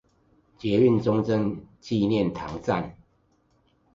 [0.57, 2.97] 捷運中正紀念堂站